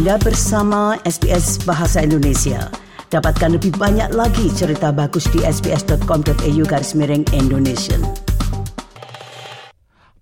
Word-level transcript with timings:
Anda 0.00 0.16
bersama 0.16 0.96
SBS 1.04 1.60
Bahasa 1.68 2.00
Indonesia. 2.00 2.72
Dapatkan 3.12 3.60
lebih 3.60 3.76
banyak 3.76 4.16
lagi 4.16 4.48
cerita 4.48 4.96
bagus 4.96 5.28
di 5.28 5.44
sbs.com.au 5.44 6.62
garis 6.64 6.96
miring 6.96 7.28
Indonesia. 7.36 8.00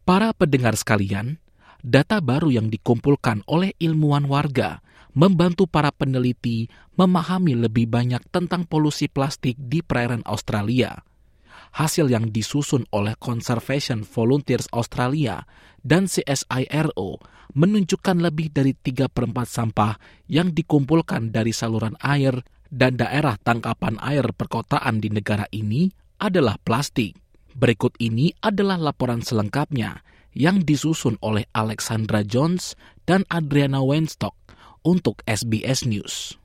Para 0.03 0.35
pendengar 0.35 0.75
sekalian, 0.75 1.39
data 1.79 2.19
baru 2.19 2.51
yang 2.51 2.75
dikumpulkan 2.75 3.47
oleh 3.47 3.71
ilmuwan 3.79 4.27
warga 4.27 4.83
membantu 5.15 5.71
para 5.71 5.95
peneliti 5.95 6.67
memahami 6.99 7.55
lebih 7.55 7.87
banyak 7.87 8.27
tentang 8.35 8.67
polusi 8.67 9.07
plastik 9.07 9.55
di 9.63 9.87
perairan 9.87 10.27
Australia. 10.27 11.07
Hasil 11.79 12.11
yang 12.11 12.35
disusun 12.35 12.83
oleh 12.91 13.15
Conservation 13.15 14.03
Volunteers 14.03 14.67
Australia 14.75 15.47
dan 15.87 16.11
CSIRO 16.11 17.38
menunjukkan 17.57 18.19
lebih 18.21 18.53
dari 18.53 18.77
3 18.77 19.09
per 19.09 19.25
4 19.29 19.45
sampah 19.49 19.97
yang 20.29 20.53
dikumpulkan 20.53 21.33
dari 21.33 21.53
saluran 21.53 21.97
air 22.05 22.45
dan 22.69 23.01
daerah 23.01 23.41
tangkapan 23.41 23.97
air 24.05 24.29
perkotaan 24.37 25.01
di 25.01 25.09
negara 25.09 25.49
ini 25.53 25.89
adalah 26.21 26.61
plastik. 26.61 27.17
Berikut 27.57 27.97
ini 27.99 28.31
adalah 28.45 28.77
laporan 28.77 29.25
selengkapnya 29.25 30.05
yang 30.37 30.63
disusun 30.63 31.17
oleh 31.25 31.49
Alexandra 31.57 32.23
Jones 32.23 32.77
dan 33.09 33.25
Adriana 33.33 33.81
Weinstock 33.83 34.37
untuk 34.87 35.25
SBS 35.27 35.89
News. 35.89 36.37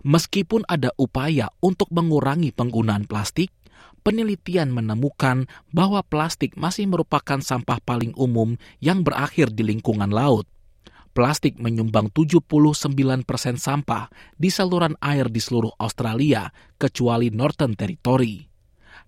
Meskipun 0.00 0.64
ada 0.64 0.94
upaya 0.96 1.52
untuk 1.60 1.92
mengurangi 1.92 2.56
penggunaan 2.56 3.04
plastik, 3.04 3.52
penelitian 4.00 4.72
menemukan 4.72 5.46
bahwa 5.70 6.00
plastik 6.02 6.56
masih 6.56 6.88
merupakan 6.88 7.38
sampah 7.38 7.78
paling 7.84 8.16
umum 8.16 8.56
yang 8.80 9.04
berakhir 9.04 9.52
di 9.52 9.62
lingkungan 9.62 10.08
laut. 10.08 10.48
Plastik 11.10 11.58
menyumbang 11.58 12.14
79 12.14 12.46
persen 13.26 13.58
sampah 13.58 14.06
di 14.38 14.46
saluran 14.46 14.94
air 15.02 15.26
di 15.26 15.42
seluruh 15.42 15.74
Australia, 15.82 16.54
kecuali 16.78 17.34
Northern 17.34 17.74
Territory. 17.74 18.46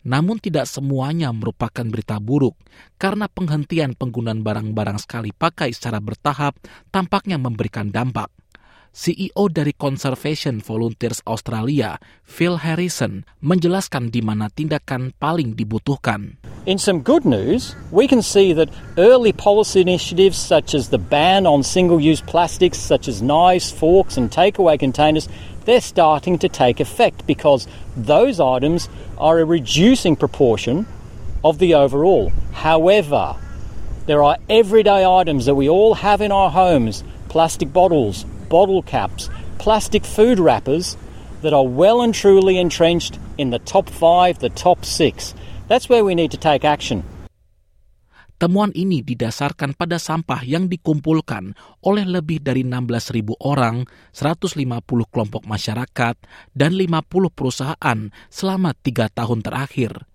Namun 0.02 0.42
tidak 0.42 0.66
semuanya 0.66 1.30
merupakan 1.30 1.86
berita 1.86 2.18
buruk, 2.18 2.58
karena 2.98 3.30
penghentian 3.30 3.94
penggunaan 3.94 4.42
barang-barang 4.42 4.98
sekali 4.98 5.30
pakai 5.30 5.70
secara 5.70 6.02
bertahap 6.02 6.58
tampaknya 6.90 7.38
memberikan 7.38 7.94
dampak. 7.94 8.41
CEO 8.92 9.48
dari 9.48 9.72
Conservation 9.72 10.60
Volunteers 10.60 11.24
Australia, 11.24 11.96
Phil 12.28 12.60
Harrison, 12.60 13.24
menjelaskan 13.40 14.12
di 14.12 14.20
mana 14.20 14.52
tindakan 14.52 15.16
paling 15.16 15.56
dibutuhkan. 15.56 16.36
In 16.68 16.76
some 16.76 17.00
good 17.00 17.24
news, 17.24 17.72
we 17.88 18.04
can 18.04 18.20
see 18.20 18.52
that 18.52 18.68
early 19.00 19.32
policy 19.32 19.80
initiatives 19.80 20.36
such 20.36 20.76
as 20.76 20.92
the 20.92 21.00
ban 21.00 21.48
on 21.48 21.64
single-use 21.64 22.20
plastics 22.20 22.76
such 22.76 23.08
as 23.08 23.24
knives, 23.24 23.72
forks 23.72 24.20
and 24.20 24.28
takeaway 24.28 24.76
containers, 24.76 25.24
they're 25.64 25.80
starting 25.80 26.36
to 26.36 26.48
take 26.48 26.78
effect 26.78 27.26
because 27.26 27.66
those 27.96 28.38
items 28.38 28.92
are 29.16 29.40
a 29.40 29.48
reducing 29.48 30.20
proportion 30.20 30.84
of 31.42 31.58
the 31.58 31.74
overall. 31.74 32.30
However, 32.52 33.40
there 34.06 34.22
are 34.22 34.36
everyday 34.52 35.06
items 35.06 35.46
that 35.46 35.54
we 35.54 35.68
all 35.68 35.94
have 35.94 36.20
in 36.20 36.30
our 36.30 36.50
homes, 36.50 37.02
plastic 37.28 37.72
bottles, 37.72 38.26
bottle 38.52 38.84
caps, 38.84 39.32
plastic 39.56 40.04
food 40.04 40.36
wrappers 40.36 41.00
that 41.40 41.56
are 41.56 41.64
well 41.64 42.04
and 42.04 42.12
truly 42.12 42.60
entrenched 42.60 43.16
in 43.40 43.48
the 43.48 43.58
top 43.64 43.88
five, 43.88 44.44
the 44.44 44.52
top 44.52 44.84
six. 44.84 45.32
That's 45.72 45.88
where 45.88 46.04
we 46.04 46.12
need 46.12 46.36
to 46.36 46.40
take 46.40 46.68
action. 46.68 47.08
Temuan 48.36 48.74
ini 48.74 49.06
didasarkan 49.06 49.78
pada 49.78 50.02
sampah 50.02 50.42
yang 50.42 50.66
dikumpulkan 50.66 51.54
oleh 51.86 52.02
lebih 52.02 52.42
dari 52.42 52.66
16.000 52.66 53.38
orang, 53.38 53.86
150 54.10 54.58
kelompok 55.14 55.46
masyarakat, 55.46 56.18
dan 56.50 56.74
50 56.74 57.06
perusahaan 57.30 57.98
selama 58.34 58.74
tiga 58.74 59.06
tahun 59.14 59.46
terakhir 59.46 60.11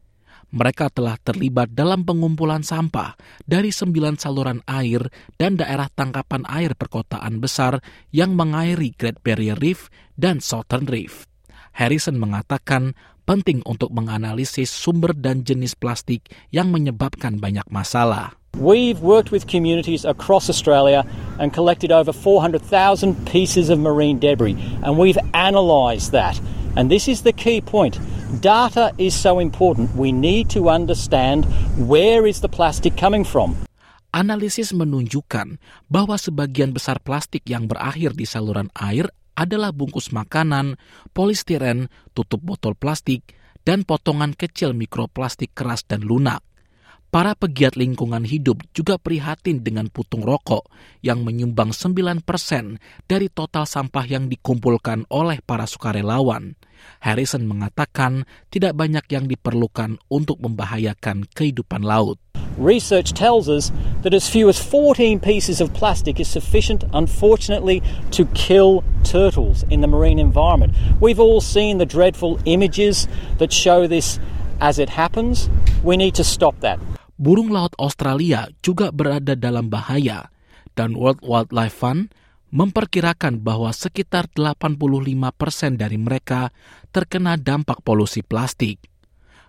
mereka 0.58 0.90
telah 0.90 1.22
terlibat 1.22 1.78
dalam 1.78 2.02
pengumpulan 2.02 2.66
sampah 2.66 3.14
dari 3.46 3.70
sembilan 3.70 4.18
saluran 4.18 4.66
air 4.66 5.06
dan 5.38 5.62
daerah 5.62 5.86
tangkapan 5.94 6.50
air 6.50 6.74
perkotaan 6.74 7.38
besar 7.38 7.78
yang 8.10 8.34
mengairi 8.34 8.98
Great 8.98 9.22
Barrier 9.22 9.62
Reef 9.62 9.94
dan 10.18 10.42
Southern 10.42 10.90
Reef. 10.90 11.30
Harrison 11.78 12.18
mengatakan 12.18 12.98
penting 13.30 13.62
untuk 13.70 13.94
menganalisis 13.94 14.74
sumber 14.74 15.14
dan 15.14 15.46
jenis 15.46 15.78
plastik 15.78 16.26
yang 16.50 16.74
menyebabkan 16.74 17.38
banyak 17.38 17.68
masalah. 17.70 18.34
We've 18.58 18.98
worked 19.06 19.30
with 19.30 19.46
communities 19.46 20.02
across 20.02 20.50
Australia 20.50 21.06
and 21.38 21.54
collected 21.54 21.94
over 21.94 22.10
400,000 22.10 23.14
pieces 23.30 23.70
of 23.70 23.78
marine 23.78 24.18
debris, 24.18 24.58
and 24.82 24.98
we've 24.98 25.20
analysed 25.38 26.10
that. 26.18 26.42
And 26.74 26.90
this 26.90 27.06
is 27.06 27.22
the 27.22 27.34
key 27.34 27.62
point. 27.62 28.02
Data 28.28 28.92
is 29.00 29.16
so 29.16 29.40
important. 29.40 29.88
We 29.96 30.12
need 30.12 30.52
to 30.52 30.68
understand 30.68 31.48
where 31.80 32.28
is 32.28 32.44
the 32.44 32.52
plastic 32.52 33.00
coming 33.00 33.24
from. 33.24 33.56
Analisis 34.12 34.76
menunjukkan 34.76 35.56
bahwa 35.88 36.20
sebagian 36.20 36.76
besar 36.76 37.00
plastik 37.00 37.48
yang 37.48 37.72
berakhir 37.72 38.12
di 38.20 38.28
saluran 38.28 38.68
air 38.76 39.08
adalah 39.40 39.72
bungkus 39.72 40.12
makanan, 40.12 40.76
polistiren, 41.16 41.88
tutup 42.12 42.44
botol 42.44 42.76
plastik, 42.76 43.32
dan 43.64 43.88
potongan 43.88 44.36
kecil 44.36 44.76
mikroplastik 44.76 45.56
keras 45.56 45.88
dan 45.88 46.04
lunak. 46.04 46.44
Para 47.08 47.40
pegiat 47.40 47.80
lingkungan 47.80 48.28
hidup 48.28 48.68
juga 48.76 49.00
prihatin 49.00 49.64
dengan 49.64 49.88
putung 49.88 50.28
rokok 50.28 50.68
yang 51.00 51.24
menyumbang 51.24 51.72
9% 51.72 52.20
dari 53.08 53.32
total 53.32 53.64
sampah 53.64 54.04
yang 54.04 54.28
dikumpulkan 54.28 55.08
oleh 55.08 55.40
para 55.40 55.64
sukarelawan. 55.64 56.60
Harrison 57.00 57.48
mengatakan 57.48 58.28
tidak 58.52 58.76
banyak 58.76 59.08
yang 59.08 59.24
diperlukan 59.24 60.04
untuk 60.12 60.44
membahayakan 60.44 61.24
kehidupan 61.32 61.88
laut. 61.88 62.20
Research 62.60 63.16
tells 63.16 63.48
us 63.48 63.72
that 64.04 64.12
as 64.12 64.28
few 64.28 64.52
as 64.52 64.60
14 64.60 65.24
pieces 65.24 65.64
of 65.64 65.72
plastic 65.72 66.20
is 66.20 66.28
sufficient, 66.28 66.84
unfortunately, 66.92 67.80
to 68.12 68.28
kill 68.36 68.84
turtles 69.08 69.64
in 69.72 69.80
the 69.80 69.88
marine 69.88 70.20
environment. 70.20 70.76
We've 71.00 71.24
all 71.24 71.40
seen 71.40 71.80
the 71.80 71.88
dreadful 71.88 72.36
images 72.44 73.08
that 73.40 73.56
show 73.56 73.88
this 73.88 74.20
as 74.60 74.76
it 74.76 74.92
happens. 74.92 75.48
We 75.88 75.96
need 75.96 76.18
to 76.20 76.26
stop 76.28 76.60
that 76.66 76.97
burung 77.18 77.50
laut 77.50 77.74
Australia 77.82 78.48
juga 78.62 78.94
berada 78.94 79.34
dalam 79.34 79.68
bahaya 79.68 80.30
dan 80.78 80.94
World 80.94 81.26
Wildlife 81.26 81.74
Fund 81.74 82.14
memperkirakan 82.54 83.44
bahwa 83.44 83.76
sekitar 83.76 84.32
85 84.32 84.80
persen 85.36 85.76
dari 85.76 86.00
mereka 86.00 86.54
terkena 86.96 87.36
dampak 87.36 87.84
polusi 87.84 88.24
plastik. 88.24 88.80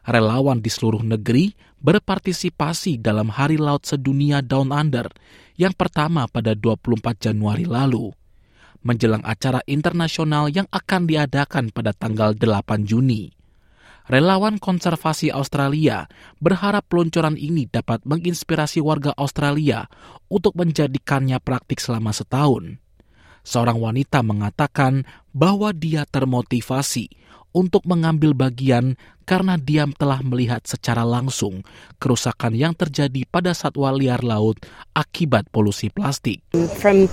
Relawan 0.08 0.64
di 0.64 0.72
seluruh 0.72 1.04
negeri 1.04 1.52
berpartisipasi 1.78 2.98
dalam 2.98 3.28
Hari 3.28 3.60
Laut 3.60 3.84
Sedunia 3.84 4.40
Down 4.40 4.72
Under 4.72 5.06
yang 5.54 5.76
pertama 5.76 6.24
pada 6.26 6.56
24 6.56 7.28
Januari 7.28 7.68
lalu, 7.68 8.10
menjelang 8.82 9.22
acara 9.22 9.60
internasional 9.68 10.48
yang 10.48 10.66
akan 10.72 11.06
diadakan 11.06 11.70
pada 11.70 11.92
tanggal 11.92 12.32
8 12.34 12.88
Juni 12.88 13.37
relawan 14.08 14.56
konservasi 14.56 15.28
Australia 15.28 16.08
berharap 16.40 16.88
peluncuran 16.88 17.36
ini 17.36 17.68
dapat 17.68 18.02
menginspirasi 18.08 18.80
warga 18.80 19.12
Australia 19.14 19.86
untuk 20.32 20.56
menjadikannya 20.56 21.38
praktik 21.38 21.78
selama 21.78 22.10
setahun. 22.10 22.80
Seorang 23.44 23.80
wanita 23.80 24.20
mengatakan 24.20 25.08
bahwa 25.32 25.72
dia 25.72 26.04
termotivasi 26.04 27.08
untuk 27.52 27.84
mengambil 27.88 28.36
bagian 28.36 28.96
karena 29.28 29.60
dia 29.60 29.84
telah 29.96 30.24
melihat 30.24 30.64
secara 30.64 31.04
langsung 31.04 31.64
kerusakan 32.00 32.56
yang 32.56 32.72
terjadi 32.72 33.28
pada 33.28 33.52
satwa 33.52 33.92
liar 33.92 34.24
laut 34.24 34.56
akibat 34.96 35.48
polusi 35.52 35.92
plastik. 35.92 36.40
From 36.80 37.08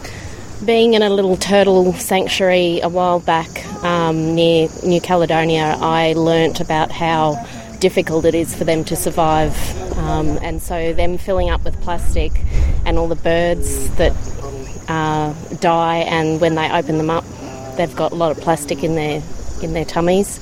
being 0.63 0.95
in 0.95 1.03
a 1.03 1.11
little 1.11 1.35
turtle 1.35 1.91
sanctuary 1.99 2.79
a 2.79 2.87
while 2.87 3.19
back 3.19 3.64
um, 3.85 4.33
near 4.33 4.67
New 4.81 4.99
Caledonia, 4.99 5.77
I 5.77 6.17
learnt 6.17 6.57
about 6.59 6.89
how 6.89 7.37
difficult 7.77 8.25
it 8.25 8.33
is 8.33 8.57
for 8.57 8.65
them 8.65 8.81
to 8.89 8.97
survive. 8.97 9.53
Um, 10.01 10.41
and 10.41 10.57
so, 10.57 10.91
them 10.91 11.21
filling 11.21 11.53
up 11.53 11.61
with 11.61 11.77
plastic 11.85 12.33
and 12.83 12.97
all 12.97 13.07
the 13.07 13.21
birds 13.21 13.93
that 14.01 14.11
uh, 14.89 15.37
die, 15.61 16.01
and 16.09 16.41
when 16.41 16.57
they 16.57 16.65
open 16.65 16.97
them 16.97 17.13
up, 17.13 17.23
they've 17.77 17.95
got 17.95 18.11
a 18.11 18.17
lot 18.17 18.33
of 18.33 18.41
plastic 18.41 18.81
in 18.81 18.97
their, 18.97 19.21
in 19.61 19.77
their 19.77 19.85
tummies. 19.85 20.41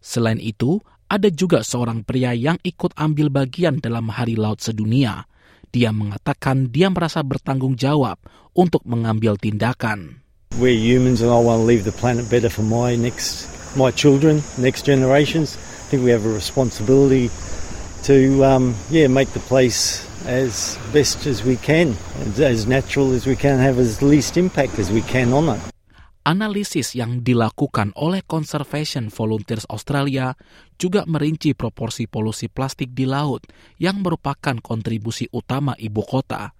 Selain 0.00 0.40
itu, 0.40 0.80
ada 1.10 1.28
juga 1.28 1.60
seorang 1.66 2.06
pria 2.06 2.32
yang 2.32 2.56
ikut 2.62 2.94
ambil 2.96 3.28
bagian 3.28 3.82
dalam 3.82 4.14
Hari 4.14 4.38
Laut 4.38 4.62
Sedunia. 4.62 5.26
Dia 5.70 5.90
mengatakan 5.94 6.72
dia 6.72 6.90
merasa 6.90 7.22
bertanggung 7.22 7.78
jawab 7.78 8.18
untuk 8.56 8.82
mengambil 8.86 9.38
tindakan. 9.38 10.19
We're 10.58 10.74
humans 10.74 11.22
and 11.22 11.30
I 11.30 11.38
want 11.38 11.60
to 11.60 11.64
leave 11.64 11.84
the 11.84 11.92
planet 11.92 12.28
better 12.28 12.50
for 12.50 12.62
my 12.62 12.96
next 12.96 13.48
my 13.76 13.90
children, 13.90 14.42
next 14.58 14.82
generations. 14.84 15.56
I 15.56 15.86
think 15.88 16.02
we 16.02 16.10
have 16.10 16.26
a 16.26 16.32
responsibility 16.32 17.30
to 18.04 18.44
um, 18.44 18.74
yeah 18.90 19.06
make 19.06 19.30
the 19.30 19.40
place 19.40 20.04
as 20.26 20.76
best 20.92 21.24
as 21.24 21.44
we 21.44 21.56
can, 21.56 21.96
as 22.36 22.66
natural 22.66 23.12
as 23.12 23.24
we 23.24 23.36
can, 23.36 23.58
have 23.58 23.78
as 23.78 24.02
least 24.02 24.36
impact 24.36 24.78
as 24.78 24.90
we 24.90 25.00
can 25.00 25.32
on 25.32 25.56
it. 25.56 25.62
Analisis 26.20 26.92
yang 26.92 27.24
dilakukan 27.24 27.96
oleh 27.96 28.20
Conservation 28.28 29.08
Volunteers 29.08 29.64
Australia 29.72 30.36
juga 30.76 31.08
merinci 31.08 31.56
proporsi 31.56 32.04
polusi 32.04 32.52
plastik 32.52 32.92
di 32.92 33.08
laut 33.08 33.48
yang 33.80 34.04
merupakan 34.04 34.60
kontribusi 34.60 35.24
utama 35.32 35.72
ibu 35.80 36.04
kota. 36.04 36.52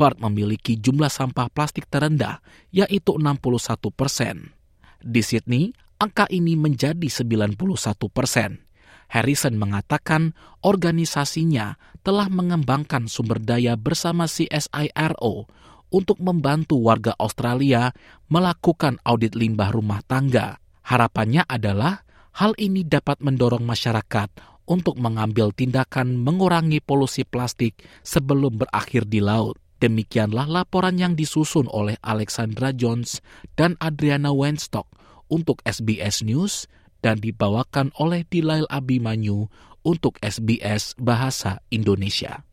Perth 0.00 0.16
memiliki 0.16 0.80
jumlah 0.80 1.12
sampah 1.12 1.52
plastik 1.52 1.84
terendah, 1.92 2.40
yaitu 2.72 3.20
61 3.20 3.92
persen. 3.92 4.56
Di 4.96 5.20
Sydney, 5.20 5.76
angka 6.00 6.24
ini 6.32 6.56
menjadi 6.56 7.04
91 7.04 7.60
persen. 8.08 8.64
Harrison 9.12 9.60
mengatakan 9.60 10.32
organisasinya 10.64 11.76
telah 12.00 12.32
mengembangkan 12.32 13.12
sumber 13.12 13.44
daya 13.44 13.76
bersama 13.76 14.24
CSIRO 14.24 15.44
untuk 15.92 16.16
membantu 16.16 16.80
warga 16.80 17.12
Australia 17.20 17.92
melakukan 18.32 18.96
audit 19.04 19.36
limbah 19.36 19.68
rumah 19.68 20.00
tangga. 20.08 20.56
Harapannya 20.80 21.44
adalah 21.44 22.08
hal 22.40 22.56
ini 22.56 22.88
dapat 22.88 23.20
mendorong 23.20 23.68
masyarakat 23.68 24.32
untuk 24.64 24.96
mengambil 24.96 25.52
tindakan 25.52 26.16
mengurangi 26.16 26.80
polusi 26.80 27.28
plastik 27.28 27.76
sebelum 28.00 28.64
berakhir 28.64 29.04
di 29.04 29.20
laut. 29.20 29.60
Demikianlah 29.80 30.44
laporan 30.44 31.00
yang 31.00 31.16
disusun 31.16 31.64
oleh 31.72 31.96
Alexandra 32.04 32.68
Jones 32.76 33.24
dan 33.56 33.80
Adriana 33.80 34.28
Wenstock 34.28 34.84
untuk 35.32 35.64
SBS 35.64 36.20
News 36.20 36.68
dan 37.00 37.16
dibawakan 37.24 37.88
oleh 37.96 38.28
Dilail 38.28 38.68
Abimanyu 38.68 39.48
untuk 39.80 40.20
SBS 40.20 40.92
Bahasa 41.00 41.64
Indonesia. 41.72 42.44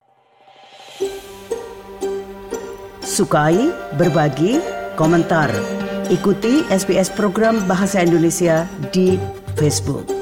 Sukai, 3.03 3.71
berbagi, 4.00 4.63
komentar. 4.95 5.51
Ikuti 6.07 6.63
SBS 6.71 7.12
program 7.12 7.59
Bahasa 7.68 8.00
Indonesia 8.03 8.63
di 8.95 9.19
Facebook. 9.59 10.17